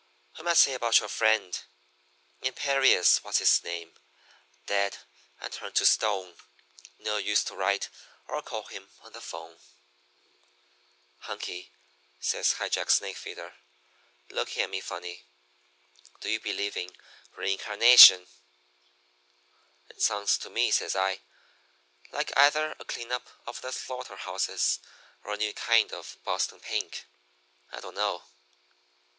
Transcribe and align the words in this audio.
We 0.35 0.43
might 0.43 0.57
say 0.57 0.73
about 0.73 0.99
your 0.99 1.09
friend: 1.09 1.55
"'Imperious 2.41 3.23
What's 3.23 3.37
his 3.37 3.61
name, 3.63 3.93
dead 4.65 4.97
and 5.39 5.53
turned 5.53 5.75
to 5.75 5.85
stone 5.85 6.37
No 6.97 7.17
use 7.17 7.43
to 7.43 7.55
write 7.55 7.87
or 8.27 8.41
call 8.41 8.63
him 8.63 8.89
on 9.01 9.13
the 9.13 9.21
'phone.' 9.21 9.59
"'Hunky,' 11.19 11.69
says 12.19 12.53
High 12.53 12.69
Jack 12.69 12.87
Snakefeeder, 12.89 13.53
looking 14.31 14.63
at 14.63 14.71
me 14.71 14.81
funny, 14.81 15.23
'do 16.19 16.29
you 16.31 16.39
believe 16.39 16.75
in 16.75 16.95
reincarnation?' 17.35 18.25
"'It 19.87 20.01
sounds 20.01 20.39
to 20.39 20.49
me,' 20.49 20.71
says 20.71 20.95
I, 20.95 21.19
'like 22.11 22.35
either 22.35 22.75
a 22.79 22.85
clean 22.85 23.11
up 23.11 23.29
of 23.45 23.61
the 23.61 23.71
slaughter 23.71 24.15
houses 24.15 24.79
or 25.23 25.33
a 25.35 25.37
new 25.37 25.53
kind 25.53 25.93
of 25.93 26.17
Boston 26.23 26.59
pink. 26.59 27.05
I 27.71 27.79
don't 27.81 27.93
know.' 27.93 28.23